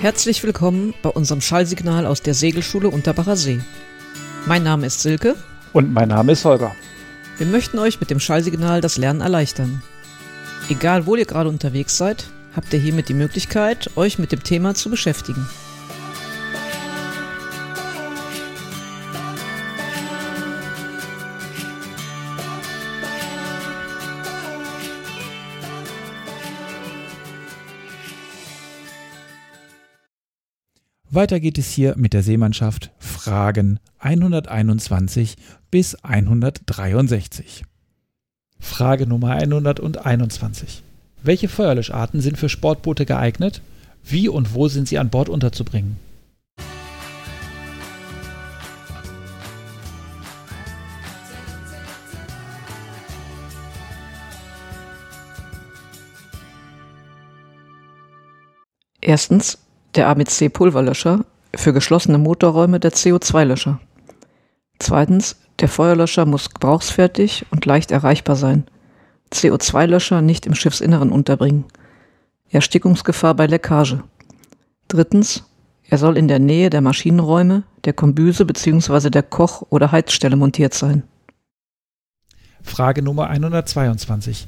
Herzlich 0.00 0.44
willkommen 0.44 0.94
bei 1.02 1.10
unserem 1.10 1.40
Schallsignal 1.40 2.06
aus 2.06 2.22
der 2.22 2.32
Segelschule 2.32 2.88
Unterbacher 2.88 3.34
See. 3.34 3.58
Mein 4.46 4.62
Name 4.62 4.86
ist 4.86 5.02
Silke. 5.02 5.34
Und 5.72 5.92
mein 5.92 6.10
Name 6.10 6.30
ist 6.32 6.44
Holger. 6.44 6.72
Wir 7.36 7.48
möchten 7.48 7.80
euch 7.80 7.98
mit 7.98 8.08
dem 8.08 8.20
Schallsignal 8.20 8.80
das 8.80 8.96
Lernen 8.96 9.22
erleichtern. 9.22 9.82
Egal, 10.68 11.06
wo 11.06 11.16
ihr 11.16 11.24
gerade 11.24 11.48
unterwegs 11.48 11.98
seid, 11.98 12.26
habt 12.54 12.72
ihr 12.72 12.78
hiermit 12.78 13.08
die 13.08 13.14
Möglichkeit, 13.14 13.90
euch 13.96 14.20
mit 14.20 14.30
dem 14.30 14.44
Thema 14.44 14.76
zu 14.76 14.88
beschäftigen. 14.88 15.48
Weiter 31.18 31.40
geht 31.40 31.58
es 31.58 31.68
hier 31.72 31.96
mit 31.96 32.12
der 32.12 32.22
Seemannschaft 32.22 32.92
Fragen 33.00 33.80
121 33.98 35.34
bis 35.68 35.96
163. 36.04 37.64
Frage 38.60 39.04
Nummer 39.08 39.32
121. 39.32 40.84
Welche 41.20 41.48
Feuerlöscharten 41.48 42.20
sind 42.20 42.38
für 42.38 42.48
Sportboote 42.48 43.04
geeignet? 43.04 43.62
Wie 44.04 44.28
und 44.28 44.54
wo 44.54 44.68
sind 44.68 44.86
sie 44.86 44.98
an 44.98 45.10
Bord 45.10 45.28
unterzubringen? 45.28 45.96
Erstens 59.00 59.58
der 59.98 60.08
ABC 60.08 60.48
Pulverlöscher 60.48 61.24
für 61.56 61.72
geschlossene 61.72 62.18
Motorräume 62.18 62.78
der 62.78 62.92
CO2-Löscher. 62.92 63.80
Zweitens, 64.78 65.36
der 65.58 65.68
Feuerlöscher 65.68 66.24
muss 66.24 66.50
gebrauchsfertig 66.50 67.46
und 67.50 67.66
leicht 67.66 67.90
erreichbar 67.90 68.36
sein. 68.36 68.64
CO2-Löscher 69.32 70.22
nicht 70.22 70.46
im 70.46 70.54
Schiffsinneren 70.54 71.10
unterbringen. 71.10 71.64
Erstickungsgefahr 72.48 73.34
bei 73.34 73.46
Leckage. 73.46 74.04
Drittens, 74.86 75.42
er 75.82 75.98
soll 75.98 76.16
in 76.16 76.28
der 76.28 76.38
Nähe 76.38 76.70
der 76.70 76.80
Maschinenräume, 76.80 77.64
der 77.84 77.92
Kombüse 77.92 78.44
bzw. 78.44 79.10
der 79.10 79.24
Koch- 79.24 79.66
oder 79.68 79.90
Heizstelle 79.90 80.36
montiert 80.36 80.74
sein. 80.74 81.02
Frage 82.62 83.02
Nummer 83.02 83.30
122. 83.30 84.46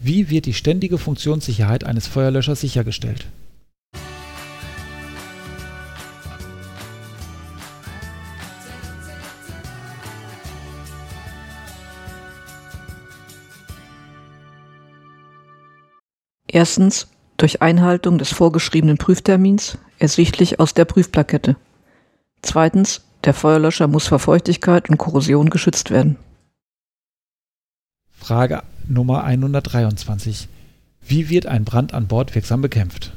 Wie 0.00 0.30
wird 0.30 0.46
die 0.46 0.54
ständige 0.54 0.98
Funktionssicherheit 0.98 1.84
eines 1.84 2.08
Feuerlöschers 2.08 2.60
sichergestellt? 2.60 3.28
Erstens 16.52 17.06
durch 17.36 17.62
Einhaltung 17.62 18.18
des 18.18 18.32
vorgeschriebenen 18.32 18.98
Prüftermins, 18.98 19.78
ersichtlich 19.98 20.58
aus 20.58 20.74
der 20.74 20.84
Prüfplakette. 20.84 21.56
Zweitens, 22.42 23.02
der 23.24 23.34
Feuerlöscher 23.34 23.86
muss 23.86 24.08
vor 24.08 24.18
Feuchtigkeit 24.18 24.90
und 24.90 24.98
Korrosion 24.98 25.48
geschützt 25.48 25.90
werden. 25.90 26.16
Frage 28.10 28.62
Nummer 28.88 29.24
123. 29.24 30.48
Wie 31.06 31.28
wird 31.28 31.46
ein 31.46 31.64
Brand 31.64 31.94
an 31.94 32.08
Bord 32.08 32.34
wirksam 32.34 32.62
bekämpft? 32.62 33.12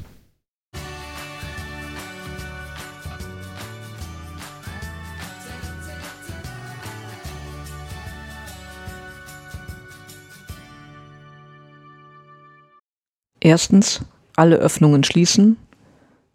Erstens 13.44 14.00
alle 14.36 14.56
Öffnungen 14.56 15.04
schließen. 15.04 15.58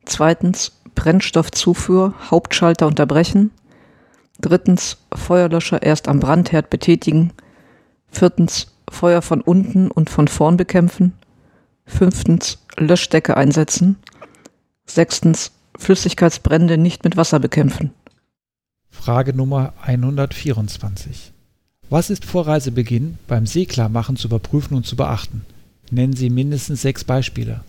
Zweitens 0.06 0.74
Brennstoffzufuhr, 0.94 2.14
Hauptschalter 2.30 2.86
unterbrechen. 2.86 3.50
Drittens 4.40 4.98
Feuerlöscher 5.14 5.82
erst 5.82 6.08
am 6.08 6.20
Brandherd 6.20 6.70
betätigen. 6.70 7.34
Viertens 8.12 8.68
Feuer 8.88 9.24
von 9.24 9.42
unten 9.42 9.90
und 9.90 10.12
von 10.12 10.28
vorn 10.28 10.56
bekämpfen. 10.56 11.14
Fünftens 11.84 12.60
Löschdecke 12.78 13.36
einsetzen. 13.36 13.98
Sechstens 14.86 15.52
Flüssigkeitsbrände 15.80 16.78
nicht 16.78 17.04
mit 17.04 17.18
Wasser 17.18 17.40
bekämpfen. 17.40 17.92
Frage 18.92 19.34
Nummer 19.34 19.74
124. 19.82 21.32
Was 21.90 22.12
ist 22.12 22.24
vor 22.24 22.46
Reisebeginn 22.46 23.18
beim 23.28 23.48
Seeklarmachen 23.48 24.16
zu 24.16 24.28
überprüfen 24.28 24.78
und 24.78 24.86
zu 24.86 24.96
beachten? 24.96 25.44
Nennen 25.92 26.14
Sie 26.14 26.30
mindestens 26.30 26.84
sechs 26.84 27.04
Beispiele. 27.04 27.62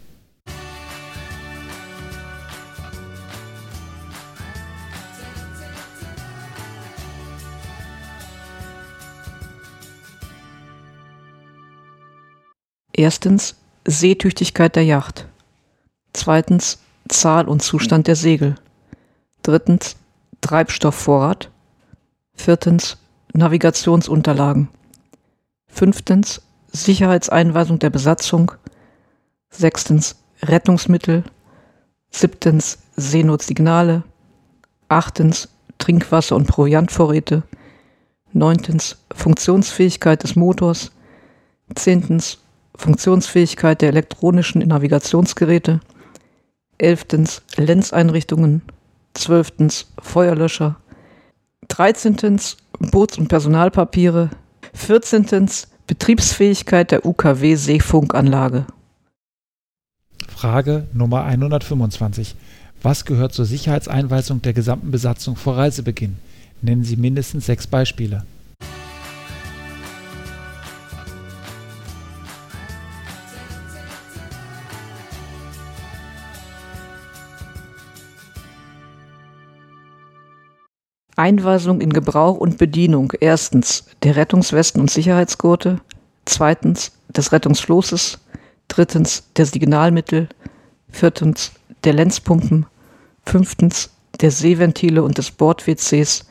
Erstens 12.92 13.56
Seetüchtigkeit 13.86 14.76
der 14.76 14.84
Yacht. 14.84 15.26
Zweitens 16.12 16.80
Zahl 17.08 17.48
und 17.48 17.62
Zustand 17.62 18.06
der 18.06 18.16
Segel. 18.16 18.56
Drittens 19.42 19.96
Treibstoffvorrat. 20.42 21.50
Viertens 22.34 22.98
Navigationsunterlagen. 23.32 24.68
Fünftens 25.68 26.42
Sicherheitseinweisung 26.72 27.78
der 27.78 27.90
Besatzung. 27.90 28.52
Sechstens 29.50 30.16
Rettungsmittel. 30.42 31.24
Siebtens 32.10 32.78
Seenotsignale. 32.96 34.04
Achtens 34.88 35.48
Trinkwasser- 35.78 36.36
und 36.36 36.46
Proviantvorräte. 36.46 37.42
Neuntens 38.32 38.98
Funktionsfähigkeit 39.14 40.22
des 40.22 40.36
Motors. 40.36 40.92
Zehntens 41.74 42.38
Funktionsfähigkeit 42.76 43.82
der 43.82 43.90
elektronischen 43.90 44.66
Navigationsgeräte. 44.66 45.80
Elftens 46.78 47.42
Lenzeinrichtungen. 47.56 48.62
Zwölftens 49.14 49.92
Feuerlöscher. 50.00 50.76
Dreizehntens 51.68 52.56
Boots- 52.78 53.18
und 53.18 53.28
Personalpapiere. 53.28 54.30
Vierzehntens 54.72 55.68
Betriebsfähigkeit 55.90 56.92
der 56.92 57.04
UKW 57.04 57.56
Seefunkanlage. 57.56 58.64
Frage 60.28 60.86
Nummer 60.92 61.24
125. 61.24 62.36
Was 62.80 63.04
gehört 63.04 63.32
zur 63.32 63.44
Sicherheitseinweisung 63.44 64.40
der 64.40 64.52
gesamten 64.52 64.92
Besatzung 64.92 65.34
vor 65.34 65.56
Reisebeginn? 65.56 66.18
Nennen 66.62 66.84
Sie 66.84 66.94
mindestens 66.94 67.46
sechs 67.46 67.66
Beispiele. 67.66 68.24
Einweisung 81.20 81.82
in 81.82 81.92
Gebrauch 81.92 82.38
und 82.38 82.56
Bedienung. 82.56 83.12
Erstens 83.20 83.84
der 84.02 84.16
Rettungswesten 84.16 84.80
und 84.80 84.90
Sicherheitsgurte, 84.90 85.80
zweitens 86.24 86.92
des 87.08 87.30
Rettungsflosses, 87.30 88.18
drittens 88.68 89.24
der 89.36 89.44
Signalmittel, 89.44 90.30
viertens 90.90 91.52
der 91.84 91.92
Lenzpumpen, 91.92 92.64
fünftens 93.26 93.90
der 94.20 94.30
Seeventile 94.30 95.02
und 95.02 95.18
des 95.18 95.30
Bord-WCs, 95.30 96.26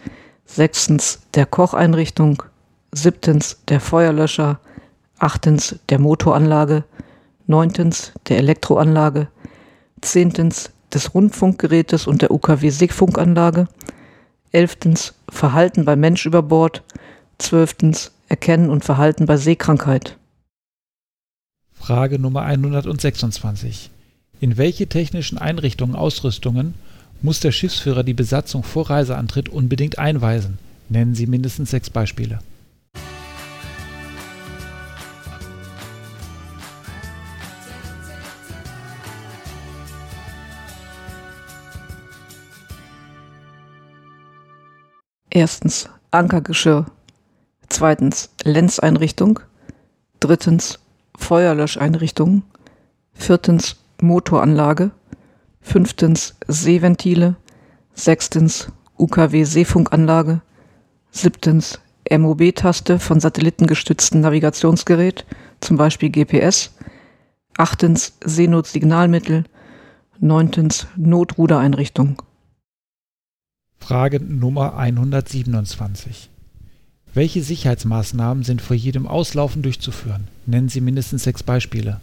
sechstens 0.46 1.20
der 1.36 1.46
Kocheinrichtung, 1.46 2.42
siebtens 2.92 3.60
der 3.68 3.80
Feuerlöscher, 3.80 4.60
achtens 5.20 5.76
der 5.90 6.00
Motoranlage, 6.00 6.84
neuntens 7.46 8.12
der 8.28 8.40
Elektroanlage, 8.40 9.28
zehntens 10.02 10.72
des 10.92 11.14
Rundfunkgerätes 11.14 12.08
und 12.08 12.24
der 12.24 12.32
UKW-Seefunkanlage, 12.32 13.68
Elftens 14.52 15.14
Verhalten 15.30 15.86
beim 15.86 16.00
Mensch 16.00 16.26
über 16.26 16.42
Bord. 16.42 16.84
Zwölftens 17.38 18.12
Erkennen 18.28 18.70
und 18.70 18.84
Verhalten 18.84 19.26
bei 19.26 19.38
Seekrankheit. 19.38 20.18
Frage 21.74 22.20
Nummer 22.20 22.42
126. 22.42 23.90
In 24.42 24.58
welche 24.58 24.88
technischen 24.88 25.38
Einrichtungen, 25.38 25.96
Ausrüstungen 25.96 26.74
muss 27.22 27.40
der 27.40 27.52
Schiffsführer 27.52 28.04
die 28.04 28.14
Besatzung 28.14 28.64
vor 28.64 28.90
Reiseantritt 28.90 29.50
unbedingt 29.50 30.00
einweisen? 30.00 30.58
Nennen 30.90 31.16
Sie 31.16 31.28
mindestens 31.28 31.72
sechs 31.72 31.90
Beispiele. 31.90 32.40
Erstens 45.40 45.88
Ankergeschirr. 46.12 46.88
Zweitens 47.70 48.30
Lenzeinrichtung. 48.44 49.40
Drittens 50.20 50.80
Feuerlöscheinrichtung. 51.16 52.44
Viertens 53.14 53.78
Motoranlage. 54.02 54.92
Fünftens 55.62 56.36
Seeventile. 56.46 57.38
Sechstens 57.94 58.68
UKW-Seefunkanlage. 58.98 60.42
Siebtens 61.10 61.80
MOB-Taste 62.12 63.00
von 63.00 63.22
satellitengestützten 63.22 64.20
Navigationsgerät, 64.20 65.26
zum 65.62 65.78
Beispiel 65.78 66.10
GPS. 66.10 66.72
Achtens 67.58 68.12
Seenotsignalmittel. 68.26 69.46
Neuntens 70.20 70.88
Notrudereinrichtung. 70.98 72.22
Frage 73.80 74.20
Nummer 74.20 74.78
127. 74.78 76.30
Welche 77.14 77.42
Sicherheitsmaßnahmen 77.42 78.44
sind 78.44 78.62
vor 78.62 78.76
jedem 78.76 79.08
Auslaufen 79.08 79.64
durchzuführen? 79.64 80.28
Nennen 80.46 80.70
Sie 80.70 80.80
mindestens 80.80 81.24
sechs 81.24 81.42
Beispiele. 81.42 82.00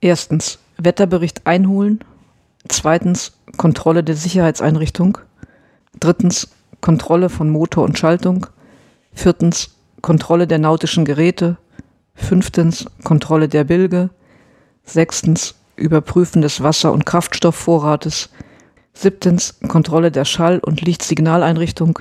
Erstens 0.00 0.58
Wetterbericht 0.78 1.46
einholen. 1.46 2.00
Zweitens 2.68 3.32
Kontrolle 3.56 4.02
der 4.02 4.16
Sicherheitseinrichtung. 4.16 5.18
Drittens 6.00 6.48
Kontrolle 6.80 7.28
von 7.28 7.50
Motor 7.50 7.84
und 7.84 7.98
Schaltung. 7.98 8.46
Viertens 9.12 9.70
Kontrolle 10.00 10.46
der 10.46 10.58
nautischen 10.58 11.04
Geräte. 11.04 11.56
Fünftens 12.14 12.86
Kontrolle 13.04 13.48
der 13.48 13.64
Bilge. 13.64 14.10
Sechstens 14.84 15.54
Überprüfen 15.76 16.42
des 16.42 16.62
Wasser- 16.62 16.92
und 16.92 17.06
Kraftstoffvorrates. 17.06 18.30
Siebtens 18.92 19.58
Kontrolle 19.68 20.10
der 20.10 20.24
Schall- 20.24 20.58
und 20.58 20.80
Lichtsignaleinrichtung. 20.80 21.98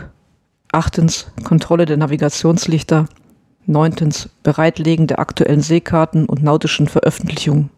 Achtens 0.71 1.27
Kontrolle 1.43 1.85
der 1.85 1.97
Navigationslichter. 1.97 3.07
Neuntens 3.65 4.29
Bereitlegen 4.43 5.07
der 5.07 5.19
aktuellen 5.19 5.61
Seekarten 5.61 6.25
und 6.25 6.41
nautischen 6.41 6.87
Veröffentlichungen. 6.87 7.69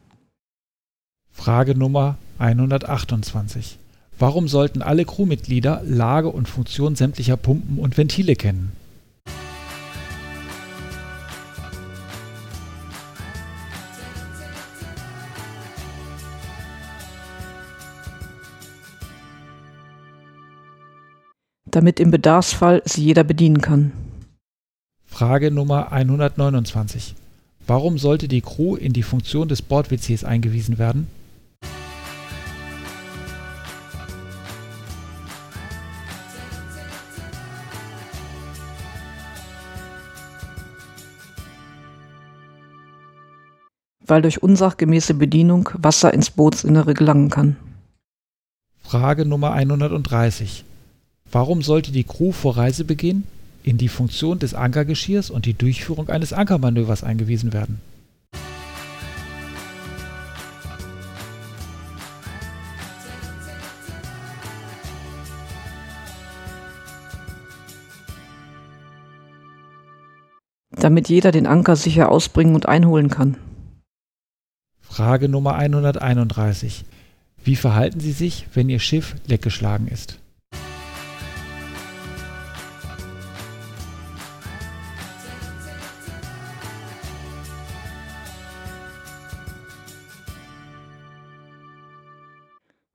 Frage 1.31 1.77
Nummer 1.77 2.17
128. 2.39 3.77
Warum 4.17 4.47
sollten 4.47 4.81
alle 4.81 5.03
Crewmitglieder 5.03 5.81
Lage 5.83 6.29
und 6.29 6.47
Funktion 6.47 6.95
sämtlicher 6.95 7.35
Pumpen 7.35 7.79
und 7.79 7.97
Ventile 7.97 8.35
kennen? 8.35 8.71
Damit 21.75 21.99
im 21.99 22.11
Bedarfsfall 22.11 22.81
sie 22.85 23.03
jeder 23.03 23.23
bedienen 23.23 23.61
kann. 23.61 23.91
Frage 25.05 25.51
Nummer 25.51 25.91
129. 25.91 27.15
Warum 27.65 27.97
sollte 27.97 28.27
die 28.27 28.41
Crew 28.41 28.75
in 28.75 28.93
die 28.93 29.03
Funktion 29.03 29.47
des 29.47 29.61
Bord-WCs 29.61 30.23
eingewiesen 30.23 30.77
werden? 30.77 31.07
weil 44.05 44.21
durch 44.21 44.43
unsachgemäße 44.43 45.13
Bedienung 45.13 45.69
Wasser 45.73 46.13
ins 46.13 46.29
Bootsinnere 46.29 46.93
gelangen 46.93 47.29
kann. 47.29 47.55
Frage 48.81 49.25
Nummer 49.25 49.53
130. 49.53 50.65
Warum 51.33 51.63
sollte 51.63 51.91
die 51.91 52.03
Crew 52.03 52.31
vor 52.31 52.57
Reisebeginn 52.57 53.23
in 53.63 53.79
die 53.79 53.87
Funktion 53.87 54.37
des 54.37 54.53
Ankergeschirrs 54.53 55.31
und 55.31 55.47
die 55.47 55.55
Durchführung 55.55 56.09
eines 56.09 56.31
Ankermanövers 56.31 57.03
eingewiesen 57.03 57.53
werden? 57.53 57.81
Damit 70.69 71.09
jeder 71.09 71.31
den 71.31 71.47
Anker 71.47 71.75
sicher 71.75 72.11
ausbringen 72.11 72.53
und 72.53 72.67
einholen 72.67 73.09
kann. 73.09 73.37
Frage 74.81 75.29
Nummer 75.29 75.55
131. 75.55 76.85
Wie 77.43 77.55
verhalten 77.55 77.99
Sie 77.99 78.11
sich, 78.11 78.45
wenn 78.53 78.69
Ihr 78.69 78.79
Schiff 78.79 79.15
leckgeschlagen 79.25 79.87
ist? 79.87 80.19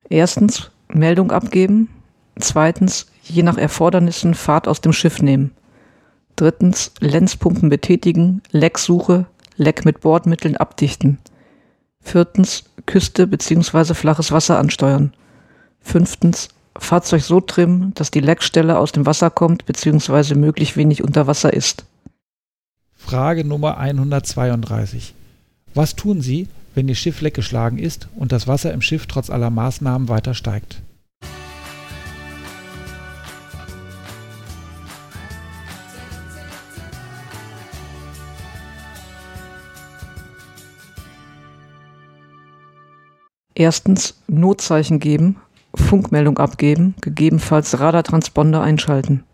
Erstens 0.08 0.70
Meldung 0.92 1.30
abgeben. 1.30 1.88
Zweitens 2.38 3.10
je 3.22 3.42
nach 3.42 3.58
Erfordernissen 3.58 4.34
Fahrt 4.34 4.68
aus 4.68 4.80
dem 4.80 4.92
Schiff 4.92 5.20
nehmen. 5.20 5.52
Drittens 6.36 6.92
Lenzpumpen 7.00 7.68
betätigen, 7.68 8.42
Lecksuche, 8.50 9.26
Leck 9.56 9.84
mit 9.84 10.00
Bordmitteln 10.00 10.56
abdichten. 10.56 11.18
Viertens 12.00 12.64
Küste 12.86 13.26
bzw. 13.26 13.94
flaches 13.94 14.32
Wasser 14.32 14.58
ansteuern. 14.58 15.12
Fünftens 15.80 16.48
Fahrzeug 16.78 17.22
so 17.22 17.40
trimmen, 17.40 17.92
dass 17.94 18.10
die 18.10 18.20
Leckstelle 18.20 18.78
aus 18.78 18.92
dem 18.92 19.04
Wasser 19.04 19.30
kommt 19.30 19.66
bzw. 19.66 20.34
möglichst 20.34 20.76
wenig 20.76 21.02
unter 21.02 21.26
Wasser 21.26 21.52
ist. 21.52 21.84
Frage 22.94 23.44
Nummer 23.44 23.78
132. 23.78 25.14
Was 25.74 25.96
tun 25.96 26.20
Sie, 26.20 26.48
wenn 26.78 26.86
Ihr 26.86 26.94
Schiff 26.94 27.22
leckgeschlagen 27.22 27.76
ist 27.76 28.06
und 28.14 28.30
das 28.30 28.46
Wasser 28.46 28.72
im 28.72 28.82
Schiff 28.82 29.08
trotz 29.08 29.30
aller 29.30 29.50
Maßnahmen 29.50 30.08
weiter 30.08 30.32
steigt? 30.32 30.80
Erstens 43.56 44.22
Notzeichen 44.28 45.00
geben, 45.00 45.38
Funkmeldung 45.74 46.38
abgeben, 46.38 46.94
gegebenenfalls 47.00 47.80
Radartransponder 47.80 48.62
einschalten. 48.62 49.24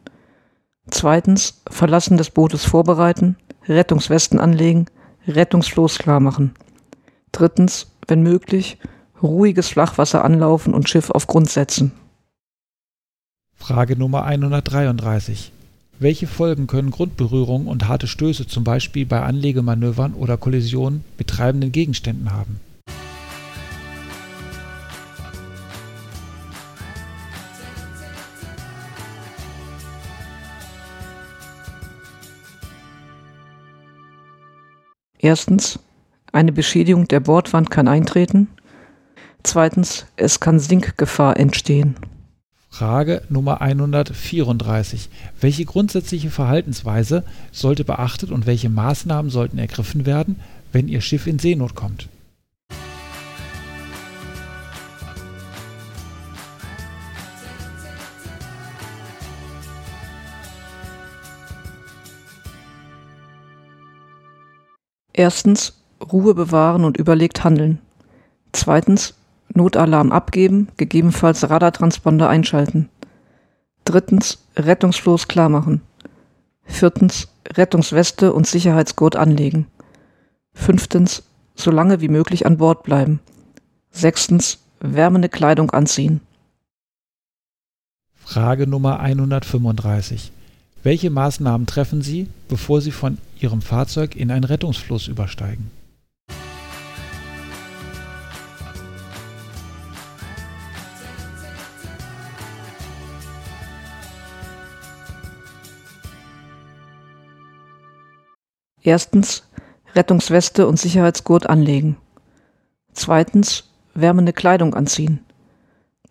Zweitens 0.90 1.60
Verlassen 1.68 2.16
des 2.16 2.30
Bootes 2.30 2.64
vorbereiten, 2.64 3.36
Rettungswesten 3.68 4.40
anlegen, 4.40 4.86
Rettungsfloß 5.28 5.98
klarmachen. 5.98 6.54
Drittens, 7.34 7.88
wenn 8.06 8.22
möglich, 8.22 8.78
ruhiges 9.20 9.66
Flachwasser 9.66 10.24
anlaufen 10.24 10.72
und 10.72 10.88
Schiff 10.88 11.10
auf 11.10 11.26
Grund 11.26 11.50
setzen. 11.50 11.90
Frage 13.56 13.96
Nummer 13.96 14.22
133. 14.22 15.50
Welche 15.98 16.28
Folgen 16.28 16.68
können 16.68 16.92
Grundberührungen 16.92 17.66
und 17.66 17.88
harte 17.88 18.06
Stöße 18.06 18.46
zum 18.46 18.62
Beispiel 18.62 19.04
bei 19.04 19.20
Anlegemanövern 19.20 20.14
oder 20.14 20.36
Kollisionen 20.36 21.02
mit 21.18 21.26
treibenden 21.26 21.72
Gegenständen 21.72 22.32
haben? 22.32 22.60
Erstens, 35.18 35.80
eine 36.34 36.52
Beschädigung 36.52 37.06
der 37.06 37.20
Bordwand 37.20 37.70
kann 37.70 37.86
eintreten. 37.86 38.48
Zweitens, 39.44 40.06
es 40.16 40.40
kann 40.40 40.58
Sinkgefahr 40.58 41.38
entstehen. 41.38 41.96
Frage 42.70 43.22
Nummer 43.28 43.60
134. 43.60 45.08
Welche 45.40 45.64
grundsätzliche 45.64 46.30
Verhaltensweise 46.30 47.22
sollte 47.52 47.84
beachtet 47.84 48.32
und 48.32 48.46
welche 48.46 48.68
Maßnahmen 48.68 49.30
sollten 49.30 49.58
ergriffen 49.58 50.06
werden, 50.06 50.40
wenn 50.72 50.88
Ihr 50.88 51.00
Schiff 51.00 51.28
in 51.28 51.38
Seenot 51.38 51.76
kommt? 51.76 52.08
Erstens 65.12 65.83
Ruhe 66.12 66.34
bewahren 66.34 66.84
und 66.84 66.96
überlegt 66.96 67.44
handeln. 67.44 67.80
Zweitens 68.52 69.14
Notalarm 69.52 70.12
abgeben, 70.12 70.68
gegebenenfalls 70.76 71.48
Radartransponder 71.48 72.28
einschalten. 72.28 72.88
Drittens 73.84 74.38
Rettungsfloß 74.56 75.28
klarmachen. 75.28 75.82
Viertens, 76.64 77.28
Rettungsweste 77.52 78.32
und 78.32 78.46
Sicherheitsgurt 78.46 79.16
anlegen. 79.16 79.66
Fünftens, 80.54 81.24
so 81.54 81.70
lange 81.70 82.00
wie 82.00 82.08
möglich 82.08 82.46
an 82.46 82.56
Bord 82.56 82.82
bleiben. 82.82 83.20
Sechstens, 83.90 84.58
wärmende 84.80 85.28
Kleidung 85.28 85.70
anziehen. 85.70 86.20
Frage 88.14 88.66
Nummer 88.66 89.00
135. 89.00 90.32
Welche 90.82 91.10
Maßnahmen 91.10 91.66
treffen 91.66 92.02
Sie, 92.02 92.28
bevor 92.48 92.80
Sie 92.80 92.90
von 92.90 93.18
Ihrem 93.38 93.62
Fahrzeug 93.62 94.16
in 94.16 94.30
ein 94.30 94.44
Rettungsfloß 94.44 95.08
übersteigen? 95.08 95.70
Erstens 108.84 109.42
Rettungsweste 109.94 110.68
und 110.68 110.78
Sicherheitsgurt 110.78 111.48
anlegen. 111.48 111.96
Zweitens 112.92 113.64
wärmende 113.94 114.32
Kleidung 114.32 114.74
anziehen. 114.74 115.20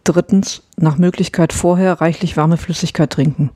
Drittens 0.04 0.64
nach 0.76 0.98
Möglichkeit 0.98 1.54
vorher 1.54 2.02
reichlich 2.02 2.36
warme 2.36 2.58
Flüssigkeit 2.58 3.12
trinken. 3.12 3.52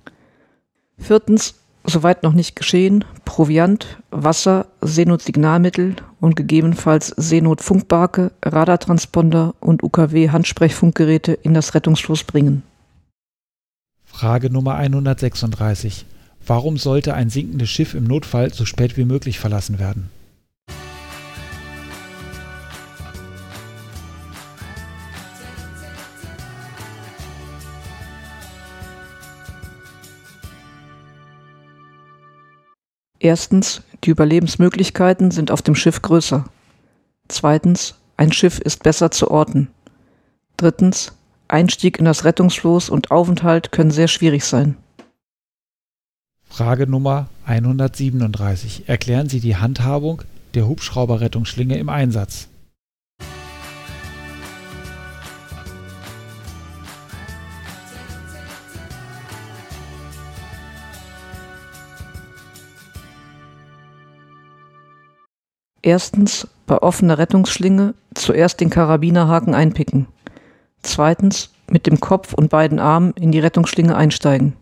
Viertens, 0.99 1.55
soweit 1.83 2.23
noch 2.23 2.33
nicht 2.33 2.55
geschehen, 2.55 3.03
Proviant, 3.25 3.97
Wasser, 4.11 4.67
Seenotsignalmittel 4.81 5.95
und 6.21 6.35
gegebenenfalls 6.35 7.07
Seenotfunkbarke, 7.17 8.31
Radartransponder 8.45 9.55
und 9.59 9.83
UKW-Handsprechfunkgeräte 9.83 11.33
in 11.33 11.53
das 11.53 11.73
Rettungsfloß 11.73 12.23
bringen. 12.23 12.63
Frage 14.05 14.49
Nummer 14.51 14.75
136. 14.75 16.05
Warum 16.47 16.77
sollte 16.77 17.13
ein 17.13 17.29
sinkendes 17.29 17.69
Schiff 17.69 17.93
im 17.93 18.05
Notfall 18.05 18.53
so 18.53 18.63
spät 18.63 18.95
wie 18.95 19.03
möglich 19.03 19.37
verlassen 19.37 19.79
werden? 19.79 20.09
Erstens, 33.19 33.81
die 34.05 34.11
Überlebensmöglichkeiten 34.11 35.31
sind 35.31 35.51
auf 35.51 35.61
dem 35.61 35.75
Schiff 35.75 36.01
größer. 36.01 36.45
Zweitens, 37.27 37.95
ein 38.15 38.31
Schiff 38.31 38.59
ist 38.59 38.83
besser 38.83 39.11
zu 39.11 39.29
orten. 39.29 39.67
Drittens, 40.55 41.11
Einstieg 41.49 41.99
in 41.99 42.05
das 42.05 42.23
Rettungsfloß 42.23 42.89
und 42.89 43.11
Aufenthalt 43.11 43.73
können 43.73 43.91
sehr 43.91 44.07
schwierig 44.07 44.45
sein. 44.45 44.77
Frage 46.57 46.87
Nummer 46.87 47.27
137. 47.45 48.89
Erklären 48.89 49.29
Sie 49.29 49.41
die 49.41 49.57
Handhabung 49.57 50.23
der 50.55 50.67
Hubschrauberrettungsschlinge 50.67 51.77
im 51.77 51.87
Einsatz. 51.87 52.47
Erstens 65.83 66.47
bei 66.65 66.81
offener 66.81 67.19
Rettungsschlinge 67.19 67.93
zuerst 68.15 68.61
den 68.61 68.71
Karabinerhaken 68.71 69.53
einpicken. 69.53 70.07
Zweitens 70.81 71.51
mit 71.69 71.85
dem 71.85 71.99
Kopf 71.99 72.33
und 72.33 72.49
beiden 72.49 72.79
Armen 72.79 73.13
in 73.13 73.31
die 73.31 73.37
Rettungsschlinge 73.37 73.95
einsteigen. 73.95 74.53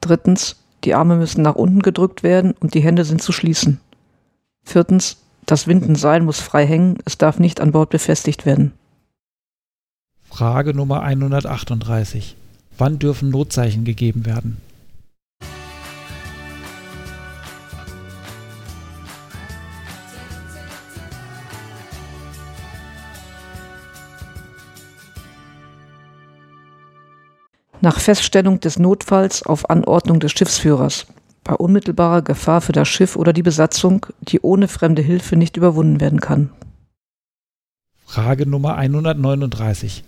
Drittens 0.00 0.63
die 0.84 0.94
Arme 0.94 1.16
müssen 1.16 1.42
nach 1.42 1.54
unten 1.54 1.80
gedrückt 1.80 2.22
werden 2.22 2.54
und 2.60 2.74
die 2.74 2.82
Hände 2.82 3.04
sind 3.04 3.22
zu 3.22 3.32
schließen. 3.32 3.80
Viertens, 4.64 5.18
das 5.46 5.66
Windenseil 5.66 6.20
muss 6.20 6.40
frei 6.40 6.66
hängen, 6.66 6.98
es 7.04 7.18
darf 7.18 7.38
nicht 7.38 7.60
an 7.60 7.72
Bord 7.72 7.90
befestigt 7.90 8.46
werden. 8.46 8.72
Frage 10.22 10.74
Nummer 10.74 11.02
138. 11.02 12.36
Wann 12.76 12.98
dürfen 12.98 13.30
Notzeichen 13.30 13.84
gegeben 13.84 14.26
werden? 14.26 14.56
Nach 27.84 28.00
Feststellung 28.00 28.58
des 28.58 28.78
Notfalls 28.78 29.44
auf 29.44 29.70
Anordnung 29.70 30.18
des 30.18 30.32
Schiffsführers, 30.32 31.06
bei 31.44 31.54
unmittelbarer 31.54 32.22
Gefahr 32.22 32.60
für 32.60 32.72
das 32.72 32.88
Schiff 32.88 33.14
oder 33.14 33.32
die 33.32 33.42
Besatzung, 33.42 34.06
die 34.22 34.40
ohne 34.40 34.66
fremde 34.66 35.02
Hilfe 35.02 35.36
nicht 35.36 35.56
überwunden 35.56 36.00
werden 36.00 36.20
kann. 36.20 36.50
Frage 38.06 38.46
Nummer 38.46 38.76
139. 38.76 40.04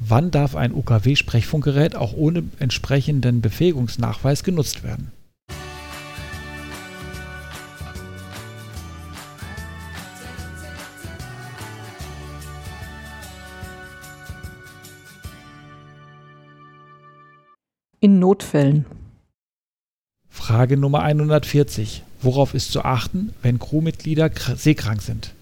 Wann 0.00 0.30
darf 0.30 0.54
ein 0.54 0.72
UKW-Sprechfunkgerät 0.74 1.96
auch 1.96 2.14
ohne 2.14 2.44
entsprechenden 2.58 3.40
Befähigungsnachweis 3.40 4.44
genutzt 4.44 4.82
werden? 4.84 5.12
In 18.00 18.20
Notfällen. 18.20 18.86
Frage 20.28 20.76
Nummer 20.76 21.02
140. 21.02 22.04
Worauf 22.22 22.54
ist 22.54 22.70
zu 22.70 22.84
achten, 22.84 23.32
wenn 23.42 23.58
Crewmitglieder 23.58 24.30
seekrank 24.54 25.02
sind? 25.02 25.34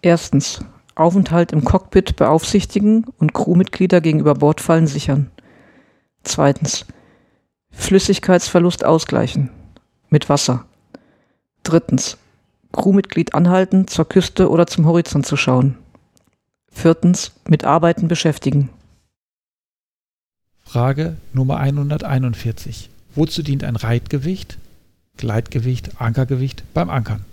Erstens. 0.00 0.64
Aufenthalt 0.94 1.52
im 1.52 1.64
Cockpit 1.64 2.16
beaufsichtigen 2.16 3.04
und 3.18 3.34
Crewmitglieder 3.34 4.00
gegenüber 4.00 4.32
Bordfallen 4.32 4.86
sichern. 4.86 5.30
Zweitens. 6.22 6.86
Flüssigkeitsverlust 7.72 8.84
ausgleichen. 8.84 9.50
Mit 10.08 10.28
Wasser. 10.28 10.64
Drittens. 11.62 12.16
Crewmitglied 12.72 13.34
anhalten, 13.34 13.88
zur 13.88 14.08
Küste 14.08 14.48
oder 14.48 14.66
zum 14.66 14.86
Horizont 14.86 15.26
zu 15.26 15.36
schauen. 15.36 15.76
Viertens. 16.70 17.32
Mit 17.48 17.64
Arbeiten 17.64 18.08
beschäftigen. 18.08 18.70
Frage 20.62 21.16
Nummer 21.32 21.56
141. 21.56 22.90
Wozu 23.16 23.42
dient 23.42 23.64
ein 23.64 23.74
Reitgewicht, 23.74 24.56
Gleitgewicht, 25.16 26.00
Ankergewicht 26.00 26.62
beim 26.74 26.90
Ankern? 26.90 27.24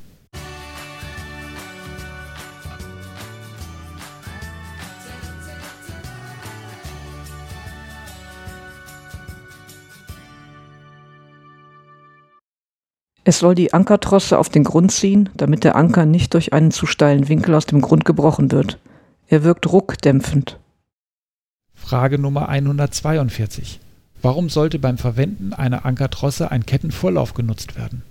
Es 13.27 13.39
soll 13.39 13.55
die 13.55 13.73
Ankertrosse 13.73 14.39
auf 14.39 14.47
den 14.47 14.63
Grund 14.63 14.89
ziehen, 14.89 15.29
damit 15.35 15.65
der 15.65 15.75
Anker 15.75 16.05
nicht 16.05 16.33
durch 16.33 16.53
einen 16.53 16.71
zu 16.71 16.85
steilen 16.85 17.27
Winkel 17.27 17.55
aus 17.55 17.65
dem 17.65 17.81
Grund 17.81 18.05
gebrochen 18.05 18.53
wird. 18.53 18.79
Er 19.27 19.43
wirkt 19.43 19.69
ruckdämpfend. 19.69 20.57
Frage 21.73 22.19
Nummer 22.19 22.47
142. 22.47 23.81
Warum 24.21 24.47
sollte 24.47 24.79
beim 24.79 24.97
Verwenden 24.97 25.51
einer 25.51 25.83
Ankertrosse 25.83 26.51
ein 26.51 26.65
Kettenvorlauf 26.65 27.33
genutzt 27.33 27.75
werden? 27.75 28.03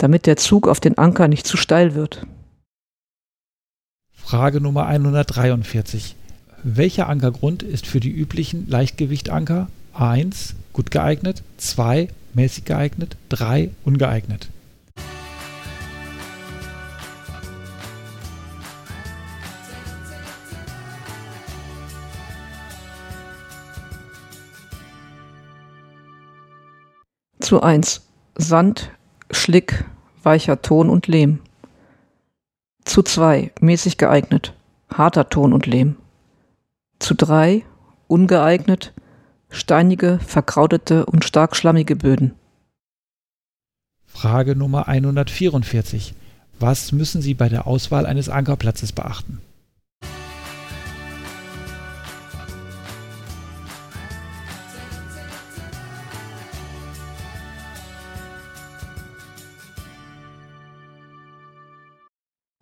Damit 0.00 0.24
der 0.24 0.38
Zug 0.38 0.66
auf 0.66 0.80
den 0.80 0.96
Anker 0.96 1.28
nicht 1.28 1.46
zu 1.46 1.58
steil 1.58 1.94
wird. 1.94 2.26
Frage 4.12 4.60
Nummer 4.60 4.86
143. 4.86 6.16
Welcher 6.62 7.08
Ankergrund 7.08 7.62
ist 7.62 7.86
für 7.86 8.00
die 8.00 8.10
üblichen 8.10 8.66
Leichtgewichtanker 8.66 9.68
1 9.92 10.54
gut 10.72 10.90
geeignet, 10.90 11.42
2 11.58 12.08
mäßig 12.32 12.64
geeignet, 12.64 13.16
3 13.28 13.70
ungeeignet? 13.84 14.48
Zu 27.40 27.60
1. 27.62 28.02
Sand, 28.36 28.90
Schlick, 29.30 29.84
weicher 30.22 30.62
Ton 30.62 30.90
und 30.90 31.06
Lehm. 31.06 31.40
Zu 32.84 33.02
zwei, 33.02 33.52
mäßig 33.60 33.96
geeignet, 33.96 34.54
harter 34.92 35.28
Ton 35.28 35.52
und 35.52 35.66
Lehm. 35.66 35.96
Zu 36.98 37.14
drei, 37.14 37.64
ungeeignet, 38.08 38.92
steinige, 39.48 40.18
verkrautete 40.18 41.06
und 41.06 41.24
stark 41.24 41.56
schlammige 41.56 41.96
Böden. 41.96 42.34
Frage 44.06 44.56
Nummer 44.56 44.88
144. 44.88 46.14
Was 46.58 46.92
müssen 46.92 47.22
Sie 47.22 47.34
bei 47.34 47.48
der 47.48 47.66
Auswahl 47.66 48.06
eines 48.06 48.28
Ankerplatzes 48.28 48.92
beachten? 48.92 49.40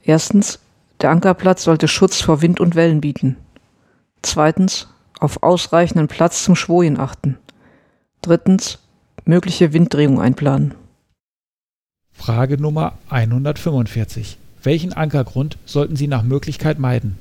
Erstens, 0.09 0.59
der 1.03 1.11
Ankerplatz 1.11 1.65
sollte 1.65 1.87
Schutz 1.87 2.23
vor 2.23 2.41
Wind 2.41 2.61
und 2.61 2.75
Wellen 2.75 3.03
bieten. 3.03 3.37
Zweitens, 4.23 4.89
auf 5.21 5.43
ausreichenden 5.43 6.09
Platz 6.09 6.45
zum 6.45 6.57
Schwojen 6.57 6.99
achten. 6.99 7.37
Drittens, 8.23 8.79
mögliche 9.27 9.75
Winddrehung 9.75 10.19
einplanen. 10.19 10.75
Frage 12.11 12.57
Nummer 12.59 12.95
145. 13.11 14.39
Welchen 14.63 14.95
Ankergrund 14.95 15.59
sollten 15.67 15.95
Sie 15.95 16.09
nach 16.09 16.23
Möglichkeit 16.23 16.79
meiden? 16.79 17.19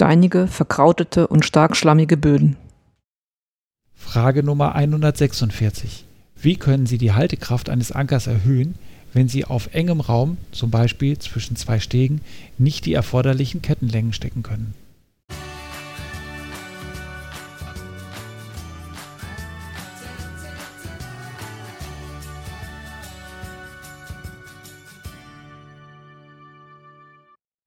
Steinige, 0.00 0.46
verkrautete 0.46 1.26
und 1.26 1.44
stark 1.44 1.76
schlammige 1.76 2.16
Böden. 2.16 2.56
Frage 3.94 4.42
Nummer 4.42 4.74
146. 4.74 6.06
Wie 6.40 6.56
können 6.56 6.86
Sie 6.86 6.96
die 6.96 7.12
Haltekraft 7.12 7.68
eines 7.68 7.92
Ankers 7.92 8.26
erhöhen, 8.26 8.76
wenn 9.12 9.28
Sie 9.28 9.44
auf 9.44 9.74
engem 9.74 10.00
Raum, 10.00 10.38
zum 10.52 10.70
Beispiel 10.70 11.18
zwischen 11.18 11.54
zwei 11.54 11.80
Stegen, 11.80 12.22
nicht 12.56 12.86
die 12.86 12.94
erforderlichen 12.94 13.60
Kettenlängen 13.60 14.14
stecken 14.14 14.42
können? 14.42 14.72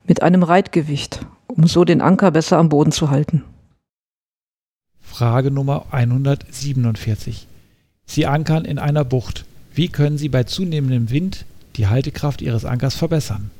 Mit 0.07 0.23
einem 0.23 0.41
Reitgewicht 0.41 1.27
um 1.55 1.67
so 1.67 1.85
den 1.85 2.01
Anker 2.01 2.31
besser 2.31 2.57
am 2.57 2.69
Boden 2.69 2.91
zu 2.91 3.09
halten. 3.09 3.43
Frage 5.01 5.51
Nummer 5.51 5.85
147. 5.91 7.47
Sie 8.05 8.25
ankern 8.25 8.65
in 8.65 8.79
einer 8.79 9.05
Bucht. 9.05 9.45
Wie 9.73 9.87
können 9.87 10.17
Sie 10.17 10.29
bei 10.29 10.43
zunehmendem 10.43 11.09
Wind 11.09 11.45
die 11.75 11.87
Haltekraft 11.87 12.41
Ihres 12.41 12.65
Ankers 12.65 12.95
verbessern? 12.95 13.51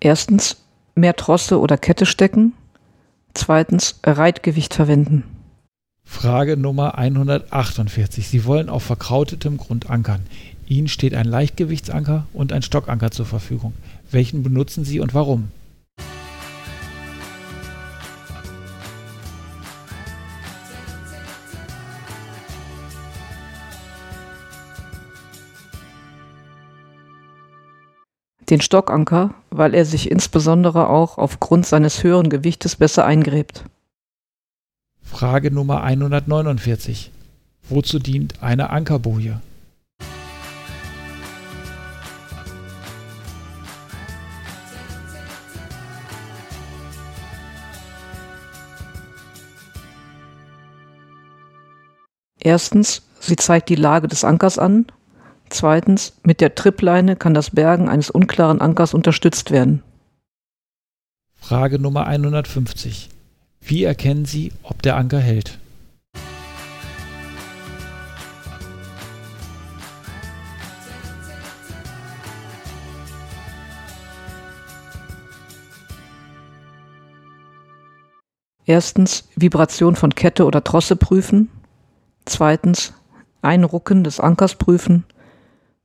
Erstens 0.00 0.58
mehr 0.94 1.16
Trosse 1.16 1.58
oder 1.58 1.78
Kette 1.78 2.04
stecken. 2.04 2.52
Zweitens 3.34 3.98
Reitgewicht 4.04 4.74
verwenden. 4.74 5.24
Frage 6.04 6.56
Nummer 6.56 6.96
148. 6.96 8.28
Sie 8.28 8.44
wollen 8.44 8.68
auf 8.68 8.84
verkrautetem 8.84 9.56
Grund 9.56 9.90
ankern. 9.90 10.20
Ihnen 10.66 10.88
steht 10.88 11.14
ein 11.14 11.26
Leichtgewichtsanker 11.26 12.26
und 12.32 12.52
ein 12.52 12.62
Stockanker 12.62 13.10
zur 13.10 13.26
Verfügung. 13.26 13.74
Welchen 14.10 14.42
benutzen 14.42 14.84
Sie 14.84 15.00
und 15.00 15.14
warum? 15.14 15.48
Den 28.50 28.60
Stockanker, 28.60 29.34
weil 29.50 29.74
er 29.74 29.84
sich 29.84 30.10
insbesondere 30.10 30.88
auch 30.88 31.18
aufgrund 31.18 31.66
seines 31.66 32.02
höheren 32.02 32.28
Gewichtes 32.28 32.76
besser 32.76 33.04
eingräbt. 33.04 33.64
Frage 35.02 35.50
Nummer 35.50 35.82
149. 35.82 37.10
Wozu 37.68 37.98
dient 37.98 38.42
eine 38.42 38.70
Ankerboje? 38.70 39.40
Erstens, 52.40 53.02
sie 53.20 53.36
zeigt 53.36 53.70
die 53.70 53.74
Lage 53.74 54.06
des 54.06 54.22
Ankers 54.22 54.58
an 54.58 54.86
Zweitens, 55.54 56.14
mit 56.24 56.40
der 56.40 56.56
Trippleine 56.56 57.14
kann 57.14 57.32
das 57.32 57.50
Bergen 57.50 57.88
eines 57.88 58.10
unklaren 58.10 58.60
Ankers 58.60 58.92
unterstützt 58.92 59.52
werden. 59.52 59.84
Frage 61.36 61.78
Nummer 61.78 62.08
150. 62.08 63.08
Wie 63.60 63.84
erkennen 63.84 64.24
Sie, 64.24 64.50
ob 64.64 64.82
der 64.82 64.96
Anker 64.96 65.20
hält? 65.20 65.60
Erstens 78.66 79.28
Vibration 79.36 79.94
von 79.94 80.16
Kette 80.16 80.46
oder 80.46 80.64
Trosse 80.64 80.96
prüfen. 80.96 81.48
Zweitens 82.24 82.92
Einrucken 83.40 84.02
des 84.02 84.18
Ankers 84.18 84.56
prüfen. 84.56 85.04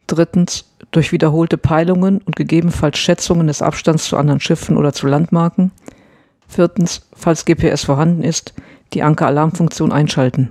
Drittens 0.09 0.65
durch 0.89 1.11
wiederholte 1.11 1.59
Peilungen 1.59 2.17
und 2.17 2.35
gegebenenfalls 2.35 2.97
Schätzungen 2.97 3.45
des 3.45 3.61
Abstands 3.61 4.05
zu 4.05 4.17
anderen 4.17 4.39
Schiffen 4.39 4.75
oder 4.75 4.91
zu 4.91 5.05
Landmarken. 5.05 5.71
Viertens, 6.47 7.07
falls 7.13 7.45
GPS 7.45 7.83
vorhanden 7.83 8.23
ist, 8.23 8.55
die 8.93 9.03
Anker-Alarmfunktion 9.03 9.91
einschalten. 9.91 10.49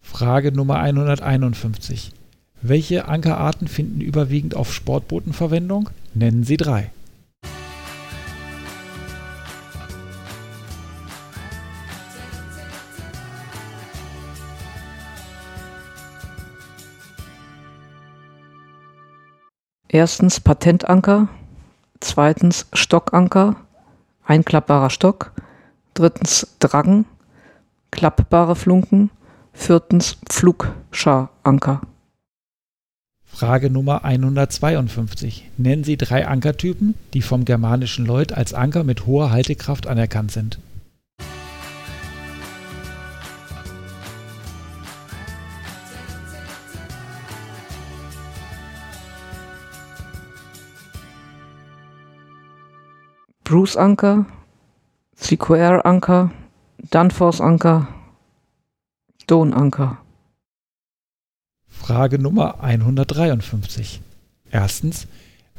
Frage 0.00 0.52
Nummer 0.52 0.78
151. 0.78 2.12
Welche 2.62 3.08
Ankerarten 3.08 3.66
finden 3.66 4.00
überwiegend 4.00 4.54
auf 4.54 4.72
Sportbooten 4.72 5.32
Verwendung? 5.32 5.90
Nennen 6.14 6.44
Sie 6.44 6.56
drei. 6.56 6.92
Erstens 19.88 20.40
Patentanker, 20.40 21.28
zweitens 22.00 22.66
Stockanker, 22.72 23.56
einklappbarer 24.24 24.90
Stock, 24.90 25.32
drittens 25.94 26.56
Draggen, 26.58 27.04
klappbare 27.92 28.56
Flunken, 28.56 29.10
viertens 29.52 30.18
Pflugscharanker. 30.28 31.82
Frage 33.24 33.70
Nummer 33.70 34.04
152. 34.04 35.50
Nennen 35.56 35.84
Sie 35.84 35.96
drei 35.96 36.26
Ankertypen, 36.26 36.94
die 37.14 37.22
vom 37.22 37.44
germanischen 37.44 38.06
Lloyd 38.06 38.32
als 38.32 38.54
Anker 38.54 38.82
mit 38.82 39.06
hoher 39.06 39.30
Haltekraft 39.30 39.86
anerkannt 39.86 40.32
sind. 40.32 40.58
Bruce-Anker, 53.46 54.26
Sequoia-Anker, 55.14 56.32
Danforth-Anker, 56.90 57.86
Don-Anker. 59.28 59.98
Frage 61.68 62.18
Nummer 62.18 62.60
153. 62.64 64.00
Erstens, 64.50 65.06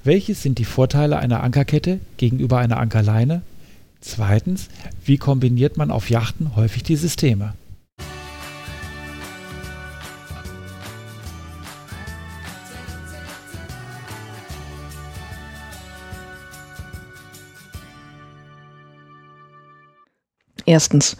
welches 0.04 0.44
sind 0.44 0.60
die 0.60 0.66
Vorteile 0.66 1.18
einer 1.20 1.42
Ankerkette 1.44 2.02
gegenüber 2.18 2.58
einer 2.58 2.76
Ankerleine? 2.76 3.42
Zweitens, 4.02 4.68
wie 5.06 5.18
kombiniert 5.18 5.78
man 5.78 5.90
auf 5.90 6.10
Yachten 6.10 6.58
häufig 6.58 6.84
die 6.84 6.98
Systeme? 6.98 7.54
Erstens, 20.68 21.16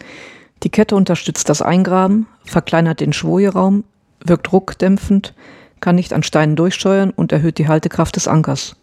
Die 0.62 0.70
Kette 0.70 0.94
unterstützt 0.94 1.48
das 1.48 1.62
Eingraben, 1.62 2.26
verkleinert 2.44 3.00
den 3.00 3.12
Schwojeraum, 3.12 3.84
wirkt 4.24 4.50
druckdämpfend, 4.50 5.34
kann 5.80 5.96
nicht 5.96 6.12
an 6.12 6.22
Steinen 6.22 6.56
durchsteuern 6.56 7.10
und 7.10 7.32
erhöht 7.32 7.58
die 7.58 7.68
Haltekraft 7.68 8.16
des 8.16 8.28
Ankers. 8.28 8.76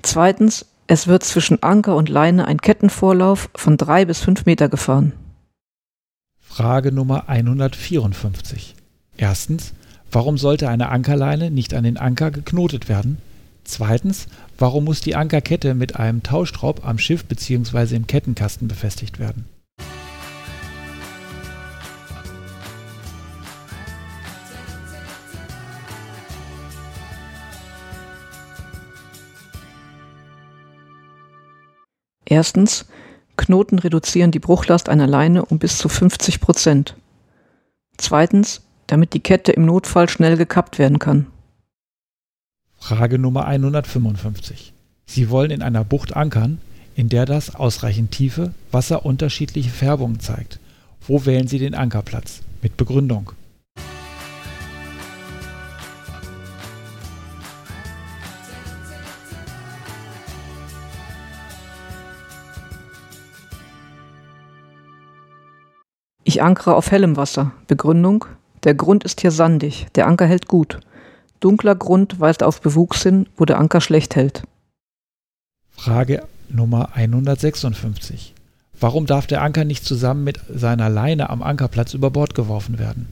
Zweitens, 0.00 0.66
es 0.86 1.08
wird 1.08 1.24
zwischen 1.24 1.62
Anker 1.62 1.96
und 1.96 2.08
Leine 2.08 2.46
ein 2.46 2.60
Kettenvorlauf 2.60 3.50
von 3.54 3.76
drei 3.76 4.04
bis 4.04 4.20
fünf 4.20 4.46
Meter 4.46 4.68
gefahren. 4.68 5.12
Frage 6.40 6.92
Nummer 6.92 7.28
154. 7.28 8.74
Erstens, 9.16 9.74
warum 10.10 10.38
sollte 10.38 10.68
eine 10.68 10.88
Ankerleine 10.88 11.50
nicht 11.50 11.74
an 11.74 11.84
den 11.84 11.98
Anker 11.98 12.30
geknotet 12.30 12.88
werden? 12.88 13.18
Zweitens, 13.64 14.26
warum 14.58 14.84
muss 14.84 15.00
die 15.00 15.16
Ankerkette 15.16 15.74
mit 15.74 15.96
einem 15.96 16.22
Tauschraub 16.22 16.86
am 16.86 16.98
Schiff 16.98 17.24
bzw. 17.24 17.96
im 17.96 18.06
Kettenkasten 18.06 18.68
befestigt 18.68 19.18
werden? 19.18 19.46
Erstens, 32.32 32.86
Knoten 33.36 33.78
reduzieren 33.78 34.30
die 34.30 34.38
Bruchlast 34.38 34.88
einer 34.88 35.06
Leine 35.06 35.44
um 35.44 35.58
bis 35.58 35.76
zu 35.76 35.90
50 35.90 36.40
Prozent. 36.40 36.96
Zweitens, 37.98 38.62
damit 38.86 39.12
die 39.12 39.20
Kette 39.20 39.52
im 39.52 39.66
Notfall 39.66 40.08
schnell 40.08 40.38
gekappt 40.38 40.78
werden 40.78 40.98
kann. 40.98 41.26
Frage 42.78 43.18
Nummer 43.18 43.44
155. 43.44 44.72
Sie 45.04 45.28
wollen 45.28 45.50
in 45.50 45.60
einer 45.60 45.84
Bucht 45.84 46.16
ankern, 46.16 46.58
in 46.94 47.10
der 47.10 47.26
das 47.26 47.54
ausreichend 47.54 48.12
tiefe 48.12 48.54
Wasser 48.70 49.04
unterschiedliche 49.04 49.68
Färbungen 49.68 50.18
zeigt. 50.18 50.58
Wo 51.06 51.26
wählen 51.26 51.48
Sie 51.48 51.58
den 51.58 51.74
Ankerplatz? 51.74 52.40
Mit 52.62 52.78
Begründung. 52.78 53.32
Ich 66.32 66.40
ankere 66.40 66.76
auf 66.76 66.90
hellem 66.90 67.18
Wasser. 67.18 67.52
Begründung: 67.66 68.24
Der 68.64 68.74
Grund 68.74 69.04
ist 69.04 69.20
hier 69.20 69.32
sandig, 69.32 69.88
der 69.96 70.06
Anker 70.06 70.24
hält 70.24 70.48
gut. 70.48 70.80
Dunkler 71.40 71.74
Grund 71.74 72.20
weist 72.20 72.42
auf 72.42 72.62
Bewuchs 72.62 73.02
hin, 73.02 73.26
wo 73.36 73.44
der 73.44 73.58
Anker 73.58 73.82
schlecht 73.82 74.16
hält. 74.16 74.42
Frage 75.68 76.22
Nummer 76.48 76.94
156. 76.94 78.32
Warum 78.80 79.04
darf 79.04 79.26
der 79.26 79.42
Anker 79.42 79.66
nicht 79.66 79.84
zusammen 79.84 80.24
mit 80.24 80.40
seiner 80.48 80.88
Leine 80.88 81.28
am 81.28 81.42
Ankerplatz 81.42 81.92
über 81.92 82.10
Bord 82.10 82.34
geworfen 82.34 82.78
werden? 82.78 83.08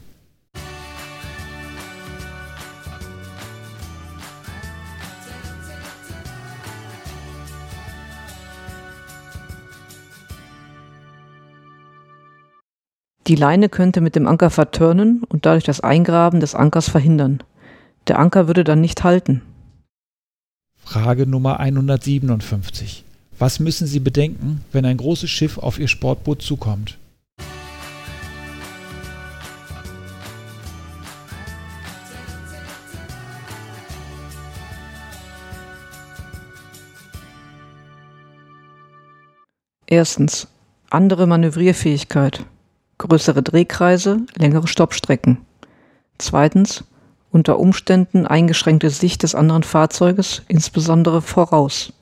Die 13.31 13.37
Leine 13.37 13.69
könnte 13.69 14.01
mit 14.01 14.17
dem 14.17 14.27
Anker 14.27 14.51
vertörnen 14.51 15.23
und 15.29 15.47
dadurch 15.47 15.63
das 15.63 15.81
Eingraben 15.81 16.41
des 16.41 16.57
Ankers 16.57 16.91
verhindern. 16.91 17.45
Der 18.09 18.19
Anker 18.19 18.49
würde 18.49 18.65
dann 18.65 18.81
nicht 18.81 19.05
halten. 19.05 19.43
Frage 20.83 21.29
Nummer 21.29 21.61
157. 21.61 23.05
Was 23.39 23.61
müssen 23.61 23.87
Sie 23.87 24.01
bedenken, 24.01 24.65
wenn 24.73 24.85
ein 24.85 24.97
großes 24.97 25.31
Schiff 25.31 25.59
auf 25.59 25.79
Ihr 25.79 25.87
Sportboot 25.87 26.43
zukommt? 26.43 26.99
Erstens. 39.87 40.49
Andere 40.91 41.29
Manövrierfähigkeit 41.29 42.45
größere 43.01 43.43
Drehkreise, 43.43 44.21
längere 44.37 44.69
Stoppstrecken. 44.69 45.39
Zweitens, 46.19 46.85
unter 47.31 47.59
Umständen 47.59 48.27
eingeschränkte 48.27 48.91
Sicht 48.91 49.23
des 49.23 49.35
anderen 49.35 49.63
Fahrzeuges, 49.63 50.43
insbesondere 50.49 51.23
voraus. 51.23 51.93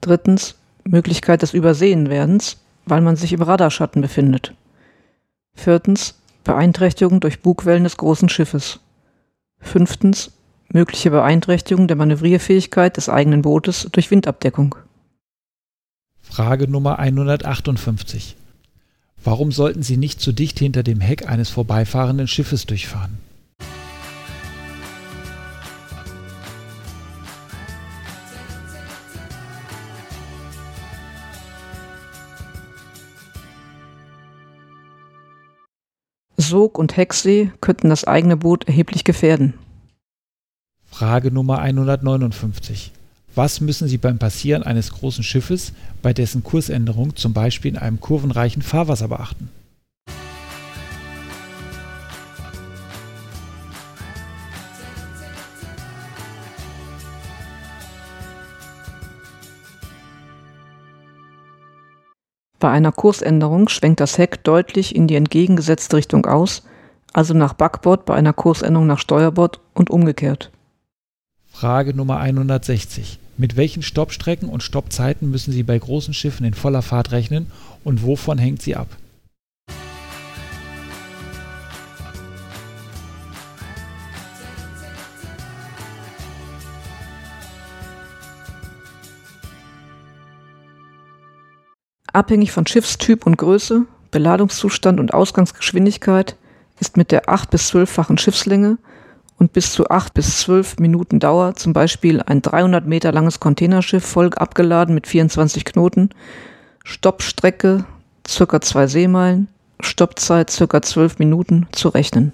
Drittens, 0.00 0.56
Möglichkeit 0.84 1.42
des 1.42 1.54
Übersehenwerdens, 1.54 2.58
weil 2.84 3.00
man 3.00 3.14
sich 3.14 3.32
im 3.32 3.42
Radarschatten 3.42 4.02
befindet. 4.02 4.54
Viertens, 5.54 6.18
Beeinträchtigung 6.42 7.20
durch 7.20 7.40
Bugwellen 7.40 7.84
des 7.84 7.96
großen 7.96 8.28
Schiffes. 8.28 8.80
Fünftens, 9.60 10.32
mögliche 10.68 11.10
Beeinträchtigung 11.10 11.86
der 11.86 11.96
Manövrierfähigkeit 11.96 12.96
des 12.96 13.08
eigenen 13.08 13.42
Bootes 13.42 13.88
durch 13.92 14.10
Windabdeckung. 14.10 14.74
Frage 16.20 16.66
Nummer 16.66 16.98
158. 16.98 18.36
Warum 19.24 19.52
sollten 19.52 19.82
Sie 19.82 19.96
nicht 19.96 20.20
zu 20.20 20.32
dicht 20.32 20.58
hinter 20.58 20.82
dem 20.82 21.00
Heck 21.00 21.28
eines 21.28 21.48
vorbeifahrenden 21.48 22.26
Schiffes 22.26 22.66
durchfahren? 22.66 23.18
Sog 36.36 36.76
und 36.78 36.96
Hecksee 36.96 37.52
könnten 37.60 37.88
das 37.88 38.04
eigene 38.04 38.36
Boot 38.36 38.66
erheblich 38.66 39.04
gefährden. 39.04 39.54
Frage 40.90 41.30
Nummer 41.30 41.60
159. 41.60 42.92
Was 43.34 43.62
müssen 43.62 43.88
Sie 43.88 43.96
beim 43.96 44.18
Passieren 44.18 44.62
eines 44.62 44.92
großen 44.92 45.24
Schiffes 45.24 45.72
bei 46.02 46.12
dessen 46.12 46.44
Kursänderung 46.44 47.16
zum 47.16 47.32
Beispiel 47.32 47.70
in 47.70 47.78
einem 47.78 47.98
kurvenreichen 47.98 48.60
Fahrwasser 48.60 49.08
beachten? 49.08 49.48
Bei 62.58 62.70
einer 62.70 62.92
Kursänderung 62.92 63.68
schwenkt 63.68 63.98
das 63.98 64.18
Heck 64.18 64.44
deutlich 64.44 64.94
in 64.94 65.08
die 65.08 65.16
entgegengesetzte 65.16 65.96
Richtung 65.96 66.26
aus, 66.26 66.62
also 67.12 67.34
nach 67.34 67.54
Backbord 67.54 68.04
bei 68.04 68.14
einer 68.14 68.34
Kursänderung 68.34 68.86
nach 68.86 69.00
Steuerbord 69.00 69.58
und 69.74 69.90
umgekehrt. 69.90 70.52
Frage 71.50 71.94
Nummer 71.94 72.18
160. 72.18 73.21
Mit 73.42 73.56
welchen 73.56 73.82
Stoppstrecken 73.82 74.48
und 74.48 74.62
Stoppzeiten 74.62 75.28
müssen 75.28 75.50
Sie 75.50 75.64
bei 75.64 75.76
großen 75.76 76.14
Schiffen 76.14 76.46
in 76.46 76.54
voller 76.54 76.80
Fahrt 76.80 77.10
rechnen 77.10 77.50
und 77.82 78.04
wovon 78.04 78.38
hängt 78.38 78.62
sie 78.62 78.76
ab? 78.76 78.86
Abhängig 92.12 92.52
von 92.52 92.68
Schiffstyp 92.68 93.26
und 93.26 93.38
Größe, 93.38 93.86
Beladungszustand 94.12 95.00
und 95.00 95.12
Ausgangsgeschwindigkeit 95.12 96.36
ist 96.78 96.96
mit 96.96 97.10
der 97.10 97.28
8 97.28 97.50
bis 97.50 97.74
12-fachen 97.74 98.18
Schiffslänge 98.18 98.78
und 99.42 99.52
bis 99.52 99.72
zu 99.72 99.90
acht 99.90 100.14
bis 100.14 100.38
zwölf 100.38 100.78
Minuten 100.78 101.18
Dauer, 101.18 101.56
zum 101.56 101.72
Beispiel 101.72 102.22
ein 102.22 102.42
300 102.42 102.86
Meter 102.86 103.10
langes 103.10 103.40
Containerschiff 103.40 104.06
voll 104.06 104.32
abgeladen 104.34 104.94
mit 104.94 105.08
24 105.08 105.64
Knoten, 105.64 106.10
Stoppstrecke 106.84 107.84
circa 108.26 108.60
zwei 108.60 108.86
Seemeilen, 108.86 109.48
Stoppzeit 109.80 110.48
circa 110.48 110.80
zwölf 110.80 111.18
Minuten 111.18 111.66
zu 111.72 111.88
rechnen. 111.88 112.32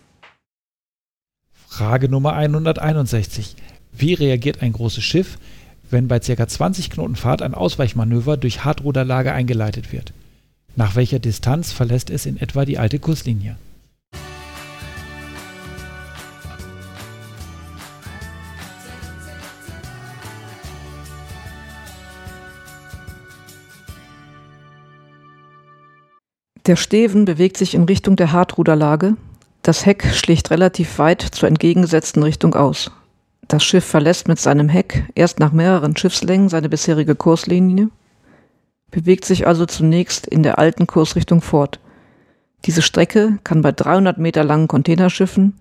Frage 1.66 2.10
Nummer 2.10 2.34
161. 2.34 3.56
Wie 3.92 4.12
reagiert 4.12 4.60
ein 4.60 4.74
großes 4.74 5.02
Schiff, 5.02 5.38
wenn 5.90 6.08
bei 6.08 6.18
ca. 6.18 6.46
20 6.46 6.90
Knoten 6.90 7.16
Fahrt 7.16 7.40
ein 7.40 7.54
Ausweichmanöver 7.54 8.36
durch 8.36 8.66
Hartruderlage 8.66 9.32
eingeleitet 9.32 9.92
wird? 9.92 10.12
Nach 10.76 10.94
welcher 10.94 11.20
Distanz 11.20 11.72
verlässt 11.72 12.10
es 12.10 12.26
in 12.26 12.36
etwa 12.36 12.66
die 12.66 12.76
alte 12.78 12.98
Kurslinie? 12.98 13.56
Der 26.68 26.76
Steven 26.76 27.24
bewegt 27.24 27.56
sich 27.56 27.74
in 27.74 27.84
Richtung 27.84 28.14
der 28.16 28.32
Hartruderlage. 28.32 29.16
Das 29.62 29.86
Heck 29.86 30.04
schlägt 30.12 30.50
relativ 30.50 30.98
weit 30.98 31.22
zur 31.22 31.48
entgegengesetzten 31.48 32.22
Richtung 32.22 32.54
aus. 32.54 32.90
Das 33.48 33.64
Schiff 33.64 33.86
verlässt 33.86 34.28
mit 34.28 34.38
seinem 34.38 34.68
Heck 34.68 35.04
erst 35.14 35.40
nach 35.40 35.50
mehreren 35.50 35.96
Schiffslängen 35.96 36.50
seine 36.50 36.68
bisherige 36.68 37.14
Kurslinie, 37.14 37.88
bewegt 38.90 39.24
sich 39.24 39.46
also 39.46 39.64
zunächst 39.64 40.26
in 40.26 40.42
der 40.42 40.58
alten 40.58 40.86
Kursrichtung 40.86 41.40
fort. 41.40 41.80
Diese 42.66 42.82
Strecke 42.82 43.38
kann 43.44 43.62
bei 43.62 43.72
300 43.72 44.18
Meter 44.18 44.44
langen 44.44 44.68
Containerschiffen 44.68 45.54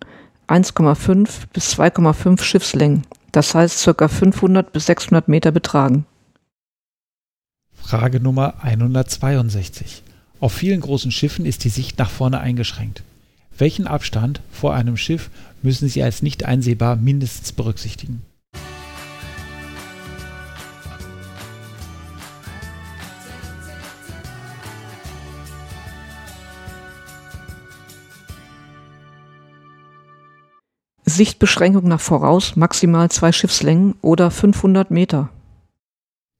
1,5 0.50 1.43
bis 1.54 1.74
2,5 1.74 2.41
Schiffslängen, 2.41 3.08
das 3.32 3.56
heißt 3.56 3.89
ca. 3.96 4.10
500 4.10 4.74
bis 4.74 4.88
600 4.88 5.30
Meter 5.30 5.54
betragen. 5.54 6.06
Frage 7.72 8.20
Nummer 8.20 8.56
162. 8.62 10.04
Auf 10.39 10.54
vielen 10.54 10.82
großen 10.82 11.12
Schiffen 11.12 11.45
ist 11.45 11.63
die 11.63 11.69
Sicht 11.69 11.97
nach 11.97 12.12
vorne 12.12 12.39
eingeschränkt. 12.39 13.02
Welchen 13.58 13.88
Abstand 13.88 14.41
vor 14.52 14.76
einem 14.76 14.95
Schiff 14.95 15.32
müssen 15.63 15.89
Sie 15.89 16.04
als 16.04 16.21
nicht 16.21 16.45
einsehbar 16.45 16.95
mindestens 16.95 17.52
berücksichtigen? 17.54 18.21
Sichtbeschränkung 31.04 31.88
nach 31.88 32.02
voraus 32.02 32.56
maximal 32.56 33.10
zwei 33.10 33.32
Schiffslängen 33.32 33.95
oder 34.04 34.30
500 34.30 34.91
Meter. 34.91 35.30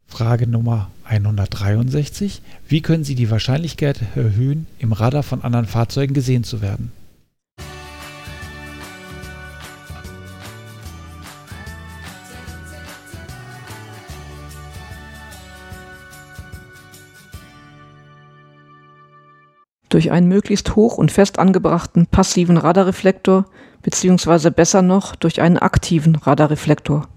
Frage 0.06 0.46
Nummer 0.46 0.92
163. 1.08 2.42
Wie 2.68 2.82
können 2.82 3.04
Sie 3.04 3.16
die 3.16 3.32
Wahrscheinlichkeit 3.32 4.02
erhöhen, 4.16 4.68
im 4.80 4.92
Radar 4.92 5.24
von 5.24 5.42
anderen 5.44 5.66
Fahrzeugen 5.66 6.14
gesehen 6.14 6.44
zu 6.44 6.62
werden? 6.62 6.92
Durch 19.90 20.12
einen 20.12 20.28
möglichst 20.28 20.76
hoch 20.76 20.98
und 20.98 21.12
fest 21.12 21.40
angebrachten 21.40 22.08
passiven 22.08 22.58
Radarreflektor 22.58 23.46
beziehungsweise 23.82 24.52
besser 24.52 24.82
noch 24.82 25.16
durch 25.16 25.42
einen 25.42 25.58
aktiven 25.58 26.16
Radarreflektor. 26.16 27.08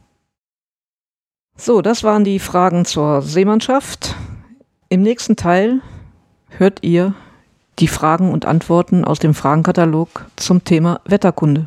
So, 1.63 1.83
das 1.83 2.05
waren 2.05 2.25
die 2.25 2.39
Fragen 2.39 2.87
zur 2.87 3.21
Seemannschaft. 3.21 4.17
Im 4.89 5.03
nächsten 5.03 5.37
Teil 5.37 5.83
hört 6.49 6.79
ihr 6.81 7.13
die 7.79 7.87
Fragen 7.87 8.33
und 8.33 8.47
Antworten 8.47 9.05
aus 9.05 9.19
dem 9.19 9.35
Fragenkatalog 9.35 10.25
zum 10.37 10.65
Thema 10.65 11.03
Wetterkunde. 11.05 11.67